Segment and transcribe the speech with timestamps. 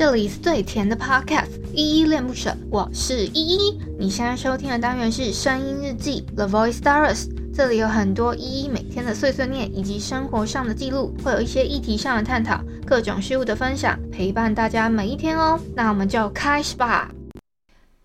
[0.00, 3.78] 这里是最甜的 Podcast，依依恋不舍，我是依依。
[3.98, 15.60] 你现在收听的单元是声音日记 The Voice Diaries，这里有很多依依每天的碎碎念以及生活上的记录，会有一些议题上的探讨，各种事物的分享，陪伴大家每一天哦。
[15.76, 17.10] 那我们就开始吧。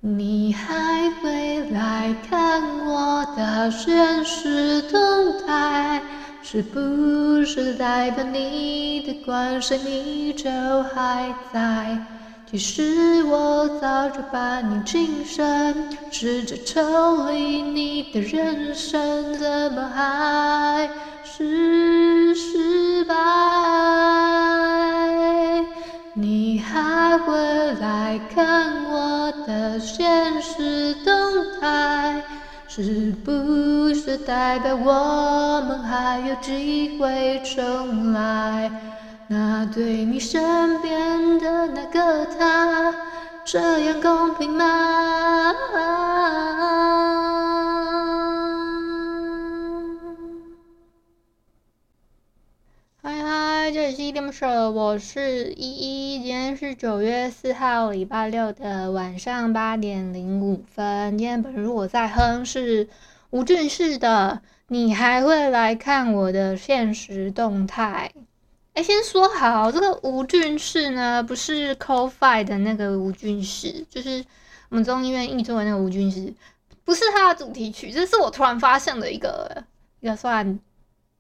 [0.02, 6.04] 你还会来看我的限时动态？
[6.48, 10.48] 是不是代表你的关心依旧
[10.94, 11.98] 还在？
[12.46, 20.88] 其实我早就把你轻生，试着抽离你的人生，怎么还
[21.24, 23.16] 是失败？
[26.14, 27.34] 你还会
[27.82, 32.24] 来看我的现实动态？
[32.84, 38.70] 是不是代表我们还有机会重来？
[39.28, 42.94] 那对你身边的那个他，
[43.46, 45.54] 这样公平吗？
[54.44, 56.18] 我是依依。
[56.18, 61.18] 今天是九月四号，礼拜六的晚上八点零五分。
[61.18, 62.90] 今天本日我在哼是
[63.30, 68.12] 吴俊士的，你还会来看我的现实动态？
[68.74, 74.26] 哎，先说好，这个吴俊士呢，不是 Call-Five 的那个吴俊士，就是
[74.68, 76.34] 我们中医院译作的那个吴俊士，
[76.84, 79.64] 不是他的主题曲，这是我突然发现的一个
[80.02, 80.60] 一个算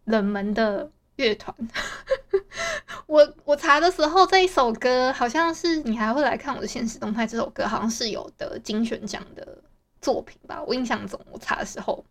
[0.03, 0.91] 冷门的。
[1.17, 1.55] 乐团，
[3.07, 7.27] 我我查的时候，这一首歌好像是你还会来看我的现实动态。
[7.27, 9.57] 这首歌好像是有得金旋奖的
[10.01, 10.61] 作品吧？
[10.63, 12.03] 我印象中我查的时候，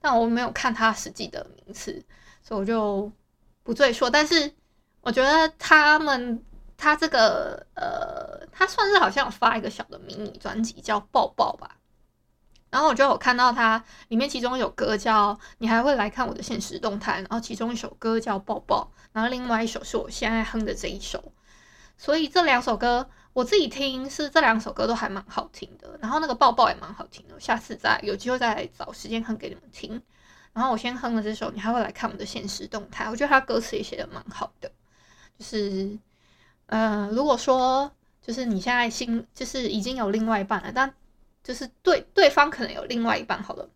[0.00, 2.04] 但我没有看他实际的名次，
[2.42, 3.10] 所以我就
[3.64, 4.08] 不赘述。
[4.08, 4.52] 但是
[5.00, 6.40] 我觉得他们
[6.76, 11.76] 他这个呃，他算是好像有发一个小的迷你专辑，叫《抱抱》吧。
[12.72, 21.22] 然后我就有看到它里面其中有歌叫你还会来看我的现实动态，然后其中一首歌叫抱抱，然后另外一首是我现在哼的这一首，
[21.98, 30.02] 所以这两首歌我自己听是这两首歌都还蛮好听的，然后那个抱抱也蛮好听的，下次再有机会再找时间哼给你们听。
[30.54, 34.72] 然后我先哼了这首你还会来看我的现实动态，我觉得他歌词也写得蛮好的，
[35.38, 35.98] 就是
[36.66, 40.94] 嗯、如果说就是你现在心就是已经有另外一半了，但
[41.42, 43.68] 就是对对方可能有另外一半好了，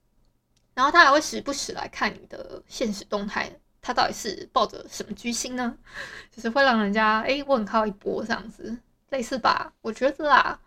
[0.74, 3.50] 然后他还会时不时来看你的现实动态，
[3.80, 5.76] 他到底是抱着什么居心呢？
[6.30, 8.76] 就是会让人家诶问号一波这样子，
[9.10, 9.72] 类似吧？
[9.80, 10.60] 我觉得啦，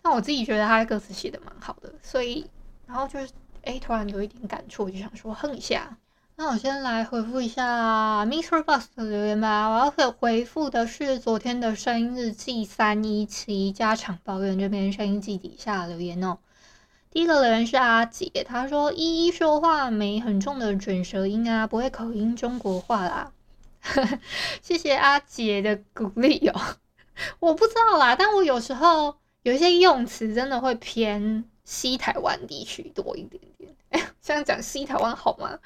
[0.00, 2.48] 但我自己觉得他的歌词写的蛮好的，所以
[2.86, 3.32] 然后就是
[3.64, 5.96] 哎突然有一点感触，我就想说哼一下。
[6.36, 8.64] 那我先来回复一下 Mr.
[8.64, 9.68] Bus 的留言吧。
[9.68, 16.38] 我要回复的是昨天的声音日记三一七家常抱怨这边声音记底下留言哦。
[17.10, 23.32] 第一个留言是阿杰，他说依依说话没很重的卷舌音啊，不会口音中国话啦。
[24.62, 26.60] 谢谢阿杰的鼓励哦。
[27.38, 33.74] 我不知道啦，但我有时候有一些用词真的会偏西台湾地区多一点点。
[33.88, 35.58] 哎，这样讲西台湾好吗？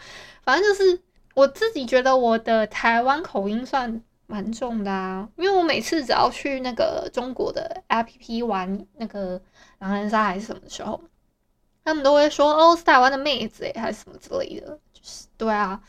[0.45, 1.03] 反正就是
[1.35, 9.43] 我自己觉得我的台湾口音算蛮重的啊，因为我每次只要去那个中国的 APP 玩那个
[9.79, 11.01] 狼人杀还是什么时候，
[11.85, 15.83] 他们都会说哦，是台湾的妹子诶，还是什么之类的，就是对啊，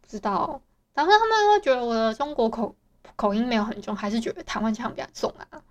[0.00, 0.62] 不知道，
[0.94, 2.74] 然后他们会觉得我的中国口
[3.16, 5.62] 口音没有很重，还是觉得台湾腔比较重啊？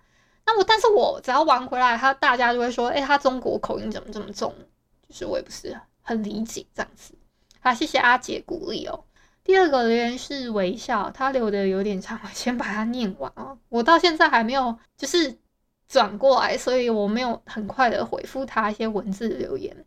[0.46, 4.54] 那我但是我只要玩回来，他大家就会说，哎，他中国口音怎么这么重？
[5.08, 5.76] 就是我也不是。
[6.08, 7.14] 很理解这样子，
[7.58, 9.02] 好，谢谢阿杰鼓励哦。
[9.42, 13.58] 第二个留言是微笑，他留的有点长，我先把它念完哦。
[13.68, 15.36] 我到现在还没有就是
[15.88, 19.84] 转过来，所以我没有很快的回复他一些文字留言。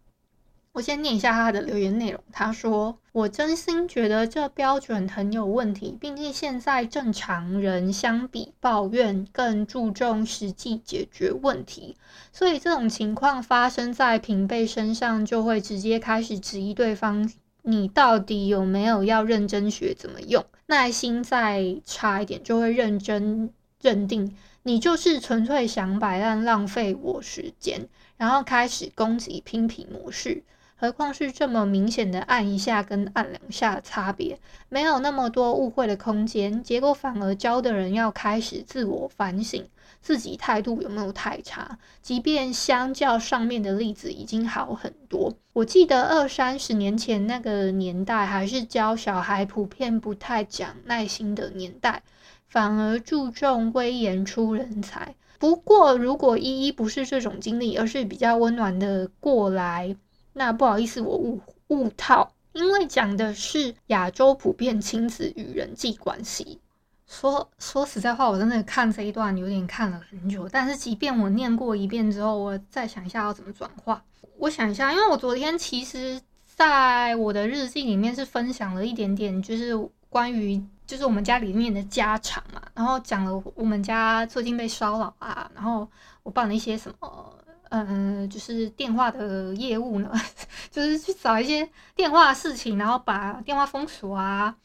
[0.72, 2.24] 我先念一下他的留言内容。
[2.32, 11.98] 他说：“我真心觉得这标准很有问题，毕竟现在正常人相比抱怨更注重实际解决问题，
[12.32, 17.30] 所以这种情况发生在平辈身上，就会直接开始质疑对方，
[17.64, 20.46] 你到底有没有要认真学怎么用？
[20.68, 23.52] 耐心再差一点，就会认真
[23.82, 24.34] 认定
[24.64, 30.44] 你就是纯粹想摆烂，浪费我时间，然后开始攻击拼皮模式。”
[30.80, 34.40] 何况是这么明显的按一下跟按两下差别，
[34.70, 39.68] 没有那么多误会的空间，结果反而教的人要开始自我反省，
[40.02, 41.78] 自己态度有没有太差？
[42.02, 52.02] 即便相较上面的例子已经好很多，我记得二三十年前那个年代还是教小孩普遍不太讲耐心的年代。
[52.48, 55.14] 反而注重威严出人才。
[55.38, 59.96] 不过，如果依依不是这种经历，而是比较温暖的过来，
[60.40, 66.62] 那不好意思，我误误套，因为讲的是亚洲普遍亲子与人际关系。
[67.06, 74.02] 说说实在话，我真的看这一段有点看了很久，但是即便我念过一遍之后，我再想一下要怎么转化。
[74.38, 79.76] 我想一下，因为我昨天其实在我的日记里面是分享了一点点，就是
[80.08, 80.64] 关于。
[80.88, 85.88] 就是我们家里面的家常嘛，然后讲了我们家最近被骚扰啊，然后
[86.24, 87.32] 我办了一些什么，
[87.70, 90.12] 嗯，就是电话的业务呢，
[90.70, 94.56] 就是去找一些电话的事情，然后把电话封锁啊，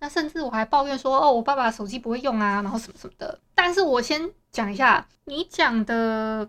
[0.00, 3.38] 那甚至我还抱怨说，哦，我爸爸手机不会用啊，然后什么什么的。
[3.54, 6.48] 但是我先讲一下，你讲的。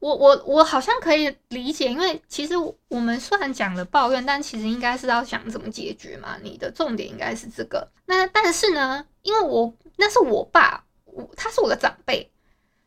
[0.00, 2.52] 我我我好像可以理解，因为其实
[2.88, 6.36] 我们虽然讲了抱怨，但其实应该是要想怎么解决嘛。
[6.42, 7.90] 你的重点应该是这个。
[8.04, 12.30] 那但是呢，因为我那是我爸，我他是我的长辈，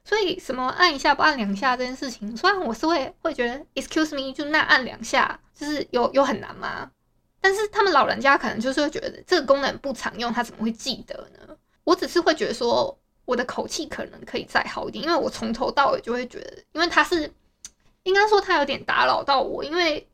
[0.07, 6.89] 所以什么按一下不按两下这件事情，虽然我是会会觉得 excuse me，就那按两下，就是有有很难吗？
[7.41, 11.57] 但是他们老人家可能就是会觉得这个功能不常用，他怎么会记得呢？
[11.83, 12.97] 我只是会觉得说。
[13.27, 17.29] 我的口气可能可以再好一点，因为我从头到尾就会觉得，因为他是
[18.03, 20.07] 应该说他有点打扰到我，因为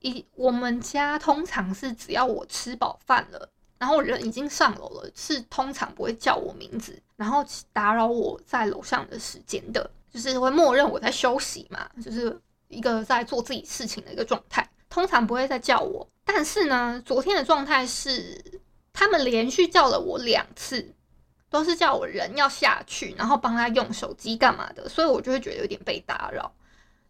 [0.00, 3.48] 一我们家通常是只要我吃饱饭了，
[3.78, 12.38] 然后人已经上楼了，是通常不会叫我名字，然后打扰我在楼上的时间的，就是会默认我在休息嘛，就是
[12.68, 16.06] 一个在做自己事情的一个状态，通常不会再叫我。
[16.24, 18.60] 但是呢，昨天的状态是
[18.92, 20.94] 他们连续叫了我两次。
[21.50, 26.52] 都是叫我人要下去，然后帮他用手机干嘛的，所以我就会觉得有点被打扰。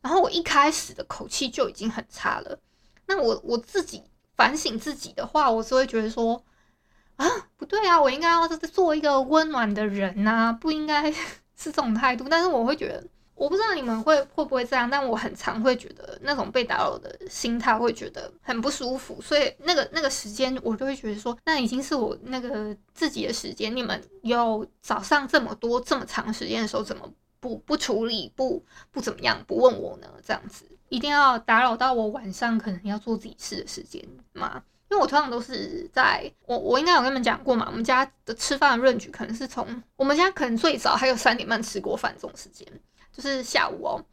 [0.01, 2.57] 然后我一开始的口气就已经很差了。
[3.07, 4.01] 那我我自己
[4.37, 6.41] 反省自己的话，我是会觉得说
[7.19, 7.27] 啊，
[7.57, 11.13] 不对啊，我应该要是做一个温暖的人呐、不应该
[11.57, 12.27] 是这种态度。
[12.29, 13.05] 但是我会觉得。
[13.39, 28.61] 我不知道你们会会不会这样，但我很常会觉得那种被打扰的心态会觉得很不舒服，所以那个那个时间我就会觉得说，那已经是我那个自己的时间，你们有早上这么多这么长时间的时候，怎么不不处理不
[28.91, 30.09] 不怎么样不问我呢？
[30.27, 34.61] 这样子一定要打扰到我晚上可能要做自己事的时间吗？
[34.91, 42.67] 因为我通常都是在我我应该有跟你们讲过嘛，我们家的吃饭的 range 可能是从我们家可能最早还有三点半吃过饭这种时间。
[43.11, 44.05] 就是下午哦，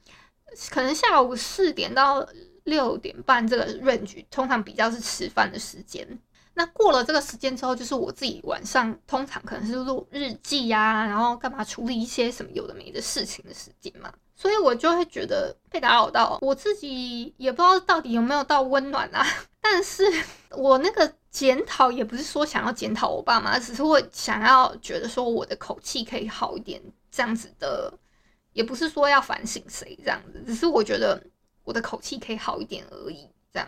[0.71, 2.27] 可能下午四点到
[2.63, 6.07] 六点半这个 range 通常比较是吃饭的时间。
[6.55, 14.11] 那过了这个时间之后，就是我自己晚上通常可能是录日记呀，然后干嘛处理一些什么有的没的事情的时间嘛。
[14.35, 19.25] 所以我就会觉得被打扰到，我自己也不知道到底有没有到温暖啊。
[19.61, 20.03] 但是
[20.51, 27.93] 我那个检讨也不是说想要检讨我爸妈，只是会想要觉得说我的口气可以好一点，这样子的。
[28.53, 31.21] 也不是说要反省谁这样子，只是我觉得
[31.65, 33.67] 我的口气可以好一点而已，这样，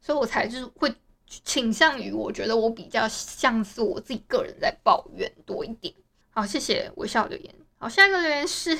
[0.00, 0.90] 所以我才就是会
[1.26, 5.92] 倾向于我觉得我比较像是我自己个人在抱怨多一点。
[6.30, 7.54] 好，谢谢微笑留言。
[7.76, 8.78] 好，下一个留言是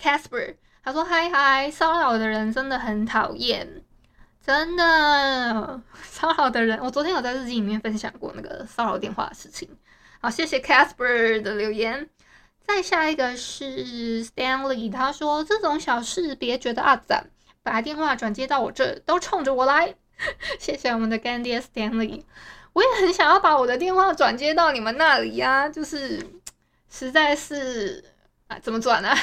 [0.00, 3.82] Casper，他说：“嗨嗨，骚扰的人真的很讨厌，
[4.44, 9.68] 真的 骚扰的人。”我昨天有在日记里面分享过那个骚扰电话的事情。
[10.20, 12.08] 好，谢谢 Casper 的留言。
[12.66, 17.24] 再下一个是 Stanley，他说，这种小事别觉得阿杂，
[17.62, 19.94] 把电话转接到我这，都冲着我来。
[20.58, 22.24] 谢谢我们的干爹 Stanley，
[22.72, 26.20] 我也很想要把我的电话转接到你们那里呀，就是
[26.90, 28.04] 实在是
[28.48, 29.08] 啊，怎么转呢？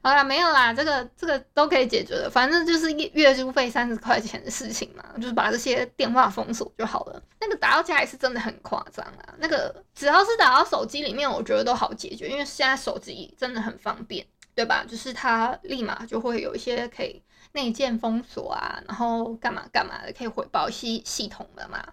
[0.00, 7.22] 好啦，没有啦，这个这个都可以解决的，反正就是月月租费三十块钱的事情嘛，就是把这些电话封锁就好了。
[7.40, 14.84] 那个打到家也是真的很夸张啊，那个只要是打到手机里面，我觉得都好解决，因为现在手机真的很方便，对吧？
[14.86, 17.22] 就是它立马就会有一些可以
[17.52, 21.84] 内建封锁啊，然后干嘛干嘛的，可以回报系系统的嘛，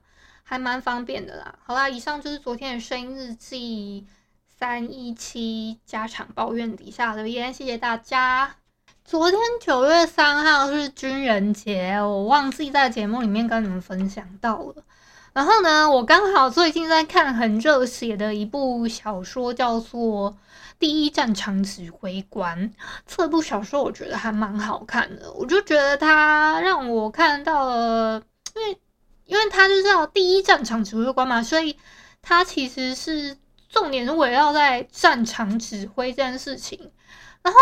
[0.43, 1.57] 还蛮方便的啦。
[1.63, 4.05] 好啦，以上就是昨天的声音日记。
[4.57, 8.55] 三一七家常抱怨底下留言，谢谢大家。
[9.03, 14.75] 昨天九月三号是军人节，我忘记在节目里面跟你们分享到了。
[15.33, 20.31] 然后呢，我刚好最近在看很热血的一部小说，叫做
[20.79, 22.69] 《第一战场指挥官》。
[23.05, 28.23] 这部小说我觉得还蛮好看的，我就觉得它让我看到了，
[28.55, 28.79] 因为
[29.25, 31.77] 因为它就是叫第一战场指挥官嘛，所以
[32.21, 33.35] 它其实是。
[33.75, 36.79] 重点是围绕在战场指挥这件事情。
[37.43, 37.59] 然后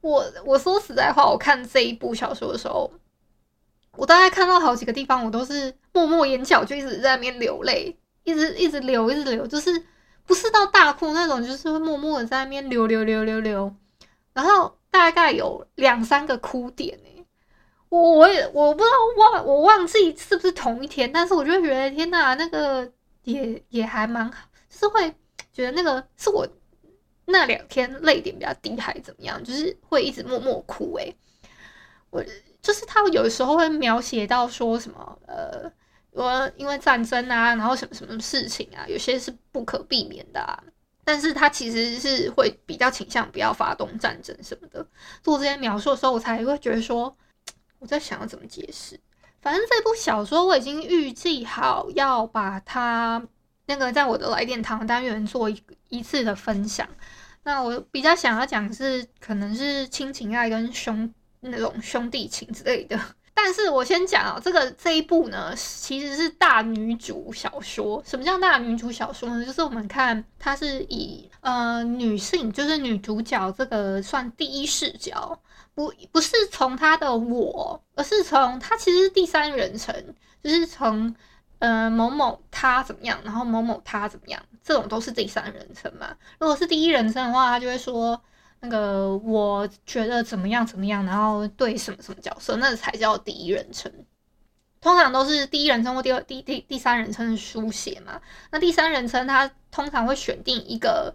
[0.00, 2.92] 我我说实在话，我看这一部小说的时候，
[3.92, 9.84] 我大概看到好几个地方，我都是默默眼角就一直在那边流泪，一直一直流，一直流，就是
[10.26, 13.72] 不是到大哭那种，就是会默默的在那边流流流流流，
[14.32, 17.24] 然后大概有两三个哭点哎，
[17.88, 25.14] 我我也我不知道忘我忘记是不是同一天，但是我就觉得天呐，那个也也还蛮好，就是会
[25.56, 26.46] 觉得那个是我
[27.24, 31.14] 那两天泪点比较低还是怎么样，就是会一直默默哭哎，
[32.10, 32.22] 我
[32.60, 35.72] 就是他有时候会描写到说什么呃。
[36.12, 40.64] 我因为战争啊，然后什么什么事情啊，有些是不可避免的啊。
[41.04, 44.88] 但是他其实是会比较倾向不要发动战争什么的。
[45.22, 47.14] 做这些描述的时候，我才会觉得说，
[47.78, 48.98] 我在想要怎么解释。
[49.42, 53.22] 反正这部小说我已经预计好要把它
[53.66, 56.88] 那个在我的来电堂单元做一一次的分享。
[57.44, 62.98] 那我比较想要讲是，可能是亲情爱跟兄那种兄弟情之类的。
[63.38, 68.02] 但是我先讲啊，这个这一部呢，其实是大女主小说。
[68.04, 69.44] 什么叫大女主小说呢？
[69.44, 75.38] 就是我们看它是以呃女性，就是女主角这个算第一视角，
[75.74, 79.94] 不不是从她的我，而是从她其实是第三人称，
[80.42, 81.14] 就是从
[81.58, 86.16] 呃某某他怎么样，然后某某他怎么样，这种都是第三人称嘛。
[86.38, 88.20] 如果是第一人称的话，他就会说。
[88.60, 93.92] 那个我觉得怎么样怎么样，然后对什么什么角色，那才叫第一人称。
[94.80, 98.18] 通常都是第一人称或第二、第第第三人称书写嘛。
[98.50, 101.14] 那第三人称他通常会选定一个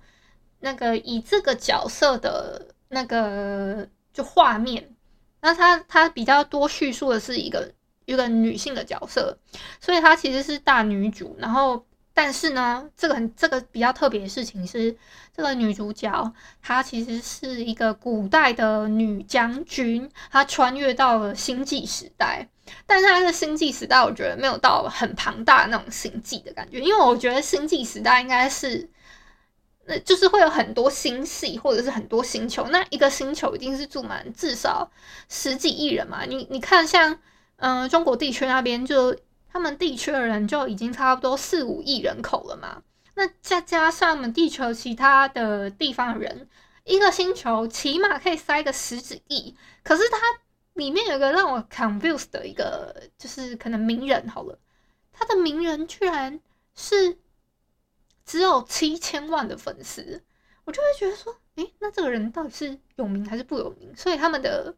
[0.60, 4.96] 那个以这个角色的那个就画面，
[5.42, 7.74] 那他他比较多叙述的是一个
[8.12, 9.38] 一个女性的角色，
[9.80, 11.86] 所以她其实是大女主，然后。
[12.14, 14.94] 但是呢，这个很这个比较特别的事情是，
[15.34, 22.50] 这个女主角她其实是一个古代的女将军，她穿越到了星际时代。
[22.86, 28.90] 但是她的星际时代，我觉得没有到很庞大的那种星际的感觉，因为我觉得星际时代应该是，
[29.86, 34.92] 那就是会有很多星系或者是很多星球，那一个星球一定是住满至少
[35.30, 36.26] 十几亿人嘛。
[36.26, 37.18] 你你看像，
[37.62, 39.18] 嗯、中国地区那边就。
[39.54, 42.82] 他们地区的人就已经差不多四五亿人口了嘛，
[43.16, 46.48] 那再加上我们地球其他的地方的人，
[46.86, 49.54] 一个星球起码可以塞个十几亿。
[49.84, 50.18] 可是它
[50.76, 54.58] 里面有一个让我 c o n f u s e 的一个，就是可能名人好了，
[55.12, 56.40] 他的名人居然
[56.74, 57.18] 是
[58.26, 60.24] 只有七千万的粉丝，
[60.64, 63.94] 我就会觉得说，诶，那这个人到底是有名还是不有名？
[63.98, 64.74] 所以他们的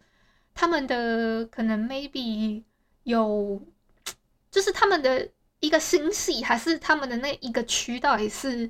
[0.55, 2.63] 他们的可能 maybe
[3.03, 3.62] 有。
[4.51, 5.27] 就是他们的
[5.62, 8.69] 一个星系，还是他们的那一个区，到底是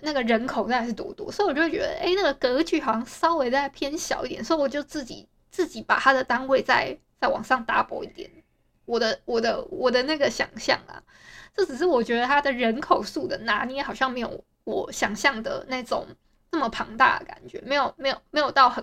[0.00, 1.30] 那个人口到底是多多？
[1.30, 8.30] 所以我就觉得，哎、那个格局好像稍微再偏小一点，所以我就自己自己把它的单位再再往上 double 一点。
[8.86, 11.02] 我的我的我的那个想象啊，
[11.54, 16.06] 这只是我觉得它的人口数的拿捏好像没有我想象的那种
[16.50, 18.82] 那么庞大的感觉，没有没有没有到很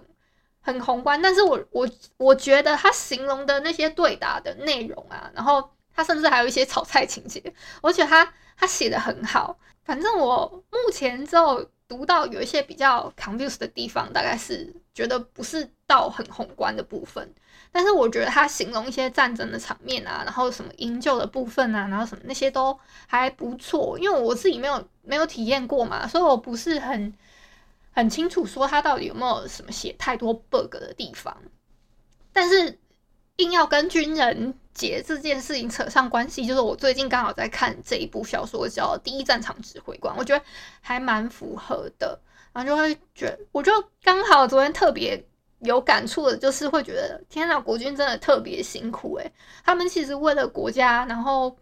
[0.68, 1.20] 很宏观。
[1.20, 5.68] 但是我我我觉得他形容的那些对答的内容啊，然后。
[6.00, 7.42] 他甚至还有一些炒菜情节，
[7.82, 9.58] 我觉得他他写的很好。
[9.84, 17.34] 反正我目前只有读到有一些比较 confuse 的地方，大概是觉得不是到很宏观的部分。
[17.72, 23.98] 但是我觉得他形容一些战争的场面啊，然后什么营救的部分啊，然后什么那些都还不错。
[23.98, 27.12] 因为我自己没有没有体验过嘛，所以我不是很
[27.98, 31.36] 很清楚说他到底有没有什么写太多 bug 的地方。
[32.32, 32.80] 但是
[33.38, 34.54] 硬要跟军人。
[34.78, 40.46] 节这件事情扯上关系，就是我最近刚好在看这一部小说，叫《第一战场指挥官》，我觉得
[40.82, 42.22] 还蛮符合的，
[42.54, 43.72] 然后就会觉得，我就
[44.04, 45.28] 刚好昨天特别
[45.62, 49.34] 有感触的，就是会觉得，天哪，国军真的特别辛苦诶，
[49.66, 51.58] 他们其实为了国家，然后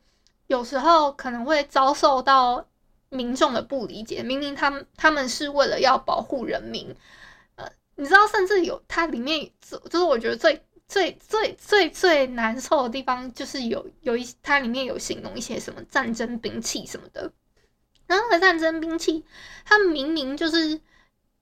[0.48, 2.68] 有时候可能会遭受到
[3.16, 6.96] 民众的不理解，明明他们他们是为了要保护人民，
[7.56, 9.50] 呃，你知道，甚至有它里面，
[9.90, 10.62] 就是我觉得最。
[10.88, 17.34] 最最最最难受的地方就是有有一它里面有形容一些什么战争兵器什么的，
[18.06, 19.26] 然后的战争兵器，
[19.66, 20.80] 他们明明就是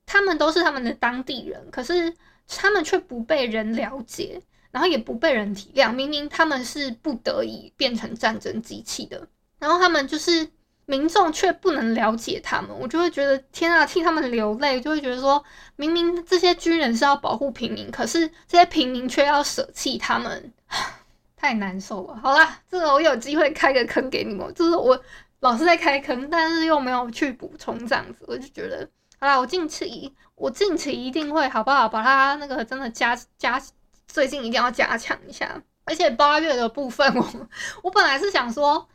[0.06, 2.14] 他们都是他们的当地人，可是
[2.48, 9.28] 他们却不被人了解，然后也不被人体谅，明明他们是不得已变成战争机器的，
[9.60, 10.50] 然后他们就是。
[10.86, 15.42] 民众却不能了解他们，我就会觉得天啊，替他们流泪，就会觉得说，
[15.78, 20.54] 明明这些军人是要保护平民，可是这些平民却要舍弃他们，
[21.38, 22.20] 太难受了。
[22.22, 25.02] 好啦，这个我有机会开个坑给你们，就是我
[25.40, 28.86] 老是在开坑，但是又没有去补充这样子，我就觉得，
[29.20, 31.88] 好啦，我近期我近期一定会好不好？
[31.88, 33.62] 把它那个真的加加，
[34.06, 37.48] 最近一定要加强一下，而且八月的部分，我
[37.84, 38.86] 我本来是想说。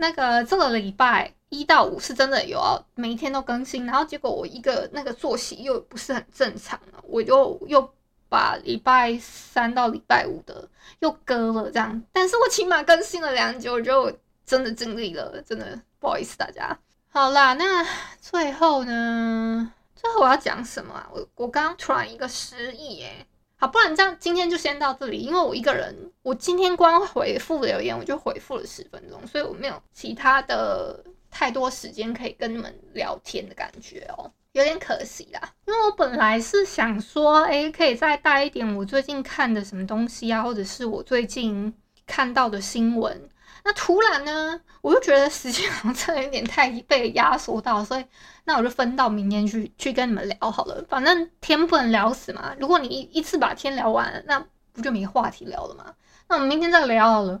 [0.00, 7.92] 那个这个礼拜一到五是真的有要每一天都更新，然后结果我一个那个作息又不是很正常，我就又
[8.28, 10.68] 把礼拜三到礼拜五的
[11.00, 16.78] 又割了这样，但是我起码更新了两集，我就真的尽力了，真的不好意思大家。
[17.10, 17.84] 好啦，那
[18.20, 19.72] 最后呢？
[19.96, 21.08] 最后我要讲什么啊？
[21.12, 23.26] 我我刚刚突然一个失忆哎。
[23.60, 35.52] 好，不然这样今天就先到这里，因为我一个人，我今天光回复留言我就回复了十分钟，所以我没有其他的太多时间可以跟你们聊天的感觉哦，有点可惜啦。
[35.66, 41.74] 因为我本来是想说，诶，可以再带一点我最近看的什么东西啊，或者是我最近
[42.06, 43.28] 看到的新闻。
[43.64, 48.04] 那突然呢，我就觉得时间好像真的有点太被压缩到，所以
[48.44, 50.84] 那我就分到明天去去跟你们聊好了。
[50.88, 54.38] 反正天不能聊死嘛，如果你一一次把天聊完，那
[54.72, 55.94] 不就没话题聊了吗？
[56.28, 57.40] 那我们明天再聊好了。